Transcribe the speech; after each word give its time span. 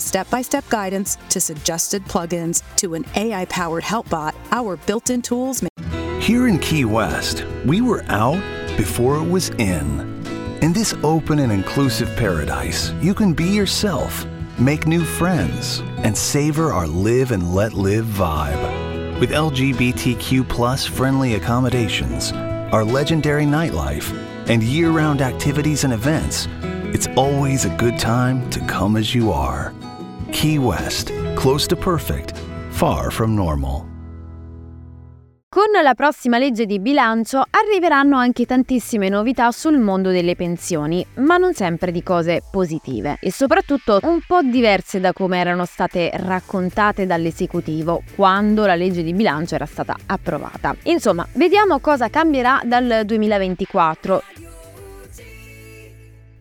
step 0.00 0.28
by 0.30 0.42
step 0.42 0.68
guidance 0.68 1.16
to 1.30 1.40
suggested 1.40 2.04
plugins 2.04 2.62
to 2.76 2.94
an 2.94 3.04
AI 3.16 3.44
powered 3.46 3.84
help 3.84 4.08
bot, 4.08 4.34
our 4.50 4.76
built 4.76 5.10
in 5.10 5.22
tools 5.22 5.62
make 5.62 6.22
Here 6.22 6.48
in 6.48 6.58
Key 6.58 6.84
West, 6.84 7.44
we 7.64 7.80
were 7.80 8.04
out 8.08 8.42
before 8.76 9.16
it 9.16 9.28
was 9.28 9.50
in. 9.50 10.14
In 10.62 10.72
this 10.72 10.94
open 11.02 11.40
and 11.40 11.52
inclusive 11.52 12.08
paradise, 12.16 12.92
you 13.00 13.12
can 13.14 13.34
be 13.34 13.44
yourself, 13.44 14.26
make 14.58 14.86
new 14.86 15.04
friends, 15.04 15.80
and 15.98 16.16
savor 16.16 16.72
our 16.72 16.86
live 16.86 17.32
and 17.32 17.54
let 17.54 17.74
live 17.74 18.06
vibe. 18.06 19.20
With 19.20 19.30
LGBTQ 19.30 20.48
plus 20.48 20.86
friendly 20.86 21.34
accommodations, 21.34 22.32
our 22.72 22.84
legendary 22.84 23.44
nightlife, 23.44 24.12
and 24.48 24.62
year 24.62 24.90
round 24.90 25.22
activities 25.22 25.84
and 25.84 25.92
events, 25.92 26.48
it's 26.94 27.06
always 27.16 27.64
a 27.64 27.76
good 27.76 27.98
time 27.98 28.48
to 28.50 28.60
come 28.66 28.96
as 28.96 29.14
you 29.14 29.30
are. 29.32 29.72
Key 30.34 30.58
West, 30.58 31.12
close 31.36 31.66
to 31.68 31.76
perfect, 31.76 32.36
far 32.70 33.12
from 33.12 33.34
normal. 33.34 33.86
Con 35.48 35.70
la 35.80 35.94
prossima 35.94 36.38
legge 36.38 36.66
di 36.66 36.80
bilancio 36.80 37.44
arriveranno 37.48 38.16
anche 38.16 38.44
tantissime 38.44 39.08
novità 39.08 39.52
sul 39.52 39.78
mondo 39.78 40.10
delle 40.10 40.34
pensioni, 40.34 41.06
ma 41.18 41.36
non 41.36 41.54
sempre 41.54 41.92
di 41.92 42.02
cose 42.02 42.42
positive 42.50 43.18
e 43.20 43.30
soprattutto 43.30 44.00
un 44.02 44.18
po' 44.26 44.42
diverse 44.42 44.98
da 44.98 45.12
come 45.12 45.38
erano 45.38 45.64
state 45.64 46.10
raccontate 46.12 47.06
dall'esecutivo 47.06 48.02
quando 48.16 48.66
la 48.66 48.74
legge 48.74 49.04
di 49.04 49.14
bilancio 49.14 49.54
era 49.54 49.66
stata 49.66 49.96
approvata. 50.06 50.74
Insomma, 50.82 51.24
vediamo 51.34 51.78
cosa 51.78 52.10
cambierà 52.10 52.60
dal 52.64 53.02
2024 53.06 54.22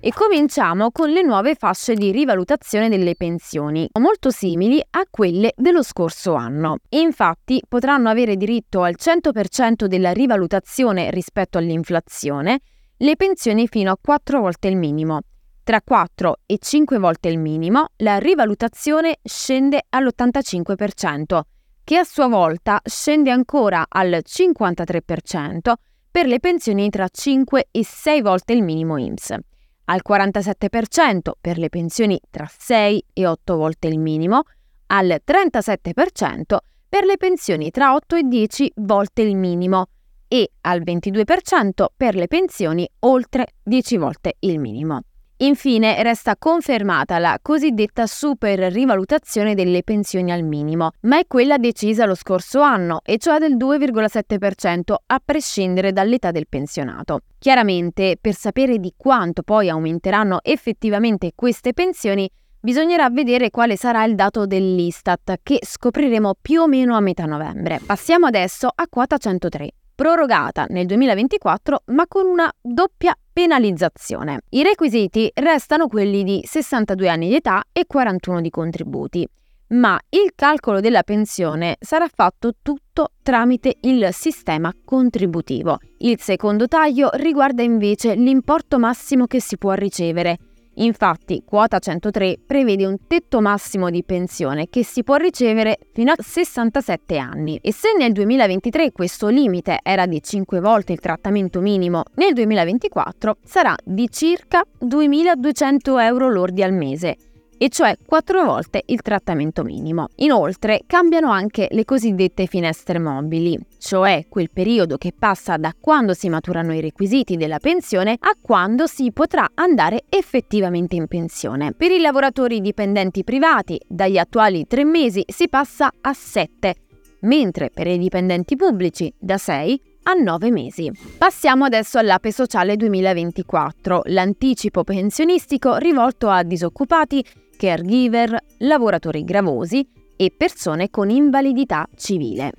e 0.06 0.12
cominciamo 0.12 0.92
con 0.92 1.12
le 1.12 1.22
nuove 1.22 1.56
fasce 1.56 1.94
di 1.94 2.12
rivalutazione 2.12 2.90
delle 2.90 3.16
pensioni, 3.16 3.88
molto 4.02 4.32
simili 4.32 4.84
a 4.90 5.06
quelle 5.10 5.54
dello 5.56 5.82
scorso 5.82 6.34
anno. 6.34 6.80
Infatti 6.90 7.62
potranno 7.66 8.10
avere 8.10 8.36
diritto 8.36 8.82
al 8.82 8.96
100% 9.00 9.86
della 9.86 10.12
rivalutazione 10.12 11.10
rispetto 11.10 11.58
all'inflazione 11.58 12.60
le 12.98 13.16
pensioni 13.16 13.66
fino 13.70 13.92
a 13.92 13.98
4 14.00 14.42
volte 14.42 14.68
il 14.68 14.76
minimo. 14.76 15.22
Tra 15.64 15.82
4 15.82 16.36
e 16.48 16.58
5 16.60 16.98
volte 16.98 17.30
il 17.30 17.40
minimo, 17.40 17.86
la 17.98 18.18
rivalutazione 18.18 19.20
scende 19.24 19.86
all'85%, 19.88 21.40
che 21.82 21.98
a 21.98 22.04
sua 22.04 22.28
volta 22.28 22.82
scende 22.84 23.32
ancora 23.32 23.86
al 23.88 24.22
53% 24.22 25.74
per 26.12 26.26
le 26.26 26.42
pensioni 26.42 26.90
tra 26.90 27.08
5 27.08 27.68
e 27.72 27.86
6 27.86 28.22
volte 28.22 28.52
il 28.52 28.64
minimo 28.64 28.98
IMSS 28.98 29.38
al 29.86 30.02
47% 30.08 31.32
per 31.40 31.58
le 31.58 31.70
pensioni 31.70 32.20
tra 32.30 32.50
6 32.50 33.06
e 33.14 33.28
8 33.28 33.56
volte 33.56 33.88
il 33.88 34.00
minimo, 34.00 34.44
al 34.88 35.22
37% 35.26 36.58
per 36.88 37.06
le 37.06 37.18
pensioni 37.18 37.72
tra 37.72 37.94
8 37.94 38.16
e 38.16 38.24
10 38.24 38.72
volte 38.76 39.22
il 39.24 39.36
minimo 39.36 39.88
e 40.28 40.52
al 40.62 40.82
22% 40.82 41.86
per 41.96 42.16
le 42.16 42.28
pensioni 42.28 42.88
oltre 43.00 43.48
10 43.64 43.98
volte 43.98 44.36
il 44.40 44.60
minimo. 44.60 45.02
Infine 45.44 46.02
resta 46.04 46.38
confermata 46.38 47.20
la 47.20 47.38
cosiddetta 47.42 48.08
super 48.08 48.58
rivalutazione 48.72 49.56
delle 49.56 49.84
pensioni 49.84 50.32
al 50.32 50.42
minimo, 50.42 50.92
ma 51.02 51.20
è 51.20 51.28
quella 51.28 51.58
decisa 51.58 52.06
lo 52.06 52.16
scorso 52.16 52.62
anno, 52.62 53.02
e 53.04 53.18
cioè 53.18 53.40
del 53.40 53.58
2,7% 53.58 54.94
a 55.06 55.22
prescindere 55.24 55.92
dall'età 55.92 56.32
del 56.32 56.48
pensionato. 56.48 57.24
Chiaramente, 57.40 58.16
per 58.22 58.36
sapere 58.36 58.78
di 58.78 58.94
quanto 58.96 59.44
poi 59.44 59.68
aumenteranno 59.68 60.40
effettivamente 60.44 61.34
queste 61.36 61.74
pensioni, 61.74 62.30
bisognerà 62.62 63.10
vedere 63.10 63.50
quale 63.50 63.76
sarà 63.76 64.06
il 64.06 64.16
dato 64.16 64.46
dell'Istat, 64.46 65.40
che 65.44 65.60
scopriremo 65.62 66.36
più 66.42 66.62
o 66.62 66.68
meno 66.68 66.96
a 66.96 67.02
metà 67.02 67.26
novembre. 67.26 67.82
Passiamo 67.86 68.28
adesso 68.28 68.70
a 68.74 68.88
quota 68.88 69.18
103 69.18 69.72
prorogata 69.96 70.66
nel 70.70 70.86
2024 70.86 71.84
ma 71.88 72.08
con 72.08 72.26
una 72.26 72.52
doppia 72.62 73.16
penalizzazione. 73.32 74.42
I 74.50 74.64
requisiti 74.64 75.30
restano 75.34 75.88
quelli 75.88 76.24
di 76.24 76.42
62 76.44 77.10
anni 77.10 77.30
di 77.30 77.36
età 77.36 77.64
e 77.72 77.86
41 77.86 78.42
di 78.42 78.50
contributi, 78.50 79.28
ma 79.70 80.00
il 80.10 80.32
calcolo 80.36 80.80
della 80.80 81.04
pensione 81.04 81.78
sarà 81.80 82.08
fatto 82.14 82.54
tutto 82.62 83.12
tramite 83.24 83.78
il 83.82 84.10
sistema 84.12 84.72
contributivo. 84.86 85.80
Il 86.00 86.20
secondo 86.20 86.68
taglio 86.68 87.10
riguarda 87.14 87.64
invece 87.64 88.14
l'importo 88.14 88.78
massimo 88.78 89.26
che 89.26 89.42
si 89.42 89.58
può 89.58 89.74
ricevere 89.74 90.38
Infatti, 90.76 91.44
quota 91.46 91.80
103 91.80 92.40
prevede 92.46 92.86
un 92.86 92.98
tetto 93.08 93.42
massimo 93.42 93.90
di 93.90 94.04
pensione 94.04 94.70
che 94.70 94.84
si 94.84 95.04
può 95.04 95.16
ricevere 95.16 95.78
fino 95.94 96.12
a 96.12 96.16
67 96.18 97.18
anni. 97.18 97.60
E 97.62 97.72
se 97.72 97.90
nel 97.98 98.12
2023 98.12 98.92
questo 98.92 99.28
limite 99.28 99.80
era 99.84 100.06
di 100.06 100.22
5 100.22 100.60
volte 100.60 100.94
il 100.94 101.00
trattamento 101.00 101.62
minimo, 101.62 102.04
nel 102.16 102.34
2024 102.34 103.38
sarà 103.44 103.76
di 103.84 104.10
circa 104.10 104.64
2.200 104.84 106.00
euro 106.02 106.30
lordi 106.30 106.64
al 106.64 106.74
mese 106.74 107.18
e 107.58 107.70
cioè 107.70 107.96
quattro 108.06 108.44
volte 108.44 108.84
il 108.88 109.02
trattamento 109.02 109.64
minimo. 109.64 110.10
Inoltre 110.16 110.82
cambiano 110.86 111.32
anche 111.32 111.68
le 111.72 111.86
cosiddette 111.86 112.46
finestre 112.46 113.00
mobili, 113.00 113.60
cioè 113.78 114.26
quel 114.30 114.50
periodo 114.52 114.98
che 114.98 115.14
passa 115.18 115.58
da 115.58 115.74
quando 115.80 116.14
si 116.14 116.30
maturano 116.30 116.74
i 116.74 116.82
requisiti 116.82 117.38
della 117.38 117.60
pensione 117.60 118.18
a 118.20 118.36
quando 118.40 118.88
si 118.88 119.12
potrà 119.12 119.50
andare 119.54 120.04
effettivamente 120.10 120.96
in 120.96 121.08
pensione. 121.08 121.74
Per 121.74 121.92
i 121.92 122.00
lavoratori 122.00 122.62
dipendenti 122.62 123.24
privati, 123.24 123.80
dagli 123.88 124.18
attuali 124.18 124.66
tre 124.68 124.84
mesi 124.84 125.24
si 125.28 125.48
passa 125.50 125.92
a 126.02 126.14
sette, 126.14 126.76
mentre 127.22 127.70
per 127.70 127.88
i 127.88 127.98
dipendenti 127.98 128.56
pubblici 128.56 129.14
da 129.18 129.38
6 129.38 129.82
a 130.04 130.14
9 130.14 130.52
mesi. 130.52 130.92
Passiamo 131.18 131.66
adesso 131.66 131.98
all'Ape 131.98 132.32
Sociale 132.32 132.76
2024, 132.76 134.02
l'anticipo 134.06 134.84
pensionistico 134.84 135.78
rivolto 135.78 136.28
a 136.28 136.44
disoccupati 136.44 137.24
caregiver, 137.64 138.38
lavoratori 138.58 139.24
gravosi 139.24 139.88
e 140.18 140.34
persone 140.36 140.90
con 140.90 141.10
invalidità 141.10 141.88
civile. 141.96 142.52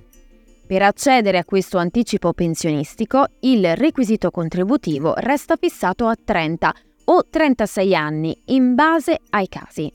Per 0.65 0.81
accedere 0.81 1.37
a 1.37 1.45
questo 1.45 1.77
anticipo 1.77 2.33
pensionistico, 2.33 3.27
il 3.41 3.75
requisito 3.75 4.31
contributivo 4.31 5.13
resta 5.17 5.57
fissato 5.57 6.07
a 6.07 6.15
30 6.15 6.73
o 7.05 7.23
36 7.29 7.95
anni 7.95 8.35
in 8.45 8.73
base 8.73 9.19
ai 9.29 9.47
casi, 9.47 9.91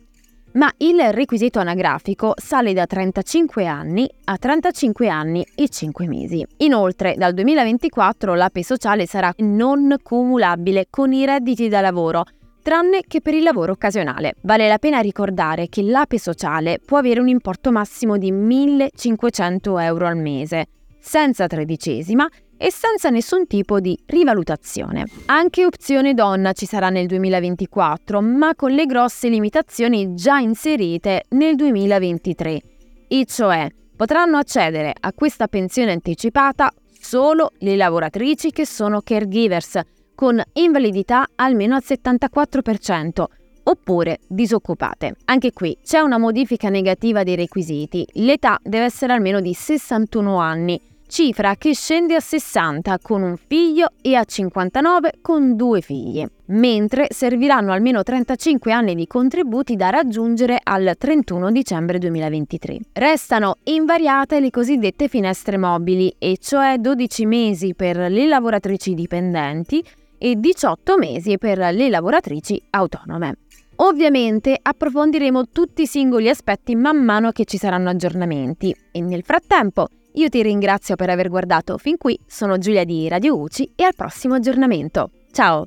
ma 0.53 0.73
il 0.77 1.13
requisito 1.13 1.59
anagrafico 1.59 2.35
sale 2.37 2.73
da 2.73 2.87
35 2.87 3.67
anni 3.67 4.09
a 4.27 4.37
35 4.37 5.09
anni 5.09 5.45
e 5.57 5.69
5 5.69 6.07
mesi. 6.07 6.47
Inoltre, 6.59 7.17
dal 7.17 7.35
2024 7.35 8.35
l'APE 8.35 8.63
sociale 8.63 9.07
sarà 9.07 9.35
non 9.39 9.97
cumulabile 10.05 10.87
con 10.89 11.13
i 11.13 11.27
redditi 11.27 11.67
da 11.67 11.81
lavoro 11.81 12.25
tranne 12.63 13.03
che 13.07 13.21
per 13.21 13.35
il 13.35 13.43
lavoro 13.43 13.73
occasionale. 13.73 14.35
Vale 14.43 14.69
la 14.69 14.79
pena 14.79 15.01
ricordare 15.01 15.69
che 15.69 15.83
l'APE 15.83 16.19
sociale 16.19 16.79
può 16.85 16.99
avere 16.99 17.21
un 17.21 17.29
importo 17.29 17.71
massimo 17.71 18.17
di 18.17 18.33
1.500 18.33 19.81
euro 19.81 20.07
al 20.07 20.17
mese, 20.17 20.67
senza 20.99 21.47
tredicesima 21.47 22.29
e 22.57 22.71
senza 22.71 23.09
nessun 23.09 23.47
tipo 23.47 23.81
di 23.81 23.99
rivalutazione. 24.07 25.07
Anche 25.27 25.65
opzione 25.65 26.13
donna 26.13 26.53
ci 26.53 26.67
sarà 26.67 26.91
nel 26.91 27.07
2024, 27.07 28.21
ma 28.21 28.55
con 28.55 28.73
le 28.73 28.85
grosse 28.85 29.29
limitazioni 29.31 30.15
già 30.15 30.39
inserite 30.39 31.25
nel 31.31 31.55
2023, 31.55 32.61
e 33.09 33.25
cioè 33.25 33.67
potranno 33.97 34.37
accedere 34.37 34.93
a 34.99 35.13
questa 35.15 35.49
pensione 35.49 35.93
anticipata 35.93 36.71
solo 37.01 37.53
le 37.61 37.77
lavoratrici 37.77 38.51
che 38.51 38.67
sono 38.67 39.01
caregivers, 39.01 39.81
con 40.21 40.39
invalidità 40.53 41.29
almeno 41.35 41.77
al 41.77 41.83
74%, 41.83 43.25
oppure 43.63 44.19
disoccupate. 44.29 45.15
Anche 45.25 45.55
qui 45.55 45.79
c'è 45.83 46.01
una 46.01 46.19
modifica 46.19 46.69
negativa 46.69 47.23
dei 47.23 47.37
requisiti. 47.37 48.07
L'età 48.17 48.59
deve 48.63 48.85
essere 48.85 49.15
almeno 49.15 49.41
di 49.41 49.55
61 49.55 50.37
anni, 50.37 50.79
cifra 51.07 51.55
che 51.57 51.73
scende 51.73 52.17
a 52.17 52.21
60 52.21 52.99
con 53.01 53.23
un 53.23 53.39
figlio 53.39 53.93
e 54.03 54.15
a 54.15 54.25
59 54.25 55.21
con 55.23 55.57
due 55.57 55.81
figli, 55.81 56.23
mentre 56.49 57.07
serviranno 57.09 57.73
almeno 57.73 58.03
35 58.03 58.73
anni 58.73 58.95
di 58.95 59.07
contributi 59.07 59.75
da 59.75 59.89
raggiungere 59.89 60.61
al 60.63 60.97
31 60.99 61.51
dicembre 61.51 61.97
2023. 61.97 62.79
Restano 62.93 63.55
invariate 63.65 64.39
le 64.39 64.51
cosiddette 64.51 65.09
finestre 65.09 65.57
mobili, 65.57 66.15
e 66.19 66.37
cioè 66.39 66.77
12 66.77 67.25
mesi 67.25 67.75
per 67.75 67.97
le 67.97 68.27
lavoratrici 68.27 68.93
dipendenti 68.93 69.83
e 70.23 70.37
18 70.37 70.99
mesi 70.99 71.39
per 71.39 71.57
le 71.59 71.89
lavoratrici 71.89 72.61
autonome. 72.69 73.39
Ovviamente 73.77 74.59
approfondiremo 74.61 75.49
tutti 75.49 75.83
i 75.83 75.87
singoli 75.87 76.29
aspetti 76.29 76.75
man 76.77 77.03
mano 77.03 77.31
che 77.31 77.47
ci 77.47 77.57
saranno 77.57 77.89
aggiornamenti 77.89 78.77
e 78.93 79.01
nel 79.01 79.23
frattempo 79.25 79.89
io 80.13 80.29
ti 80.29 80.43
ringrazio 80.43 80.97
per 80.97 81.09
aver 81.09 81.31
guardato 81.31 81.79
fin 81.79 81.97
qui, 81.97 82.19
sono 82.27 82.59
Giulia 82.59 82.85
di 82.85 83.09
Radio 83.09 83.39
UCI 83.41 83.73
e 83.75 83.85
al 83.85 83.95
prossimo 83.95 84.35
aggiornamento. 84.35 85.11
Ciao! 85.33 85.67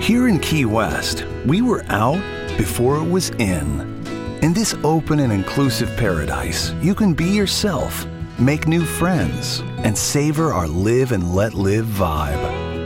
Here 0.00 0.28
in 0.28 0.38
Key 0.38 0.64
West, 0.64 1.26
we 1.44 1.60
were 1.60 1.84
out 1.88 2.20
before 2.56 2.96
it 2.96 3.10
was 3.10 3.30
in. 3.38 3.92
In 4.40 4.52
this 4.52 4.74
open 4.82 5.20
and 5.20 5.32
inclusive 5.32 5.94
paradise, 5.96 6.72
you 6.80 6.94
can 6.94 7.14
be 7.14 7.24
yourself, 7.24 8.06
make 8.38 8.66
new 8.66 8.84
friends, 8.84 9.62
and 9.82 9.96
savor 9.96 10.52
our 10.52 10.68
live 10.68 11.12
and 11.12 11.34
let 11.34 11.54
live 11.54 11.86
vibe. 11.86 12.63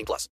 18 0.00 0.06
plus. 0.06 0.28